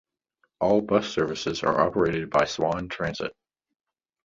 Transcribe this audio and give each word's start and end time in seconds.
All 0.59 0.81
bus 0.81 1.07
services 1.07 1.61
are 1.61 1.79
operated 1.79 2.31
by 2.31 2.45
Swan 2.45 2.87
Transit. 2.89 3.33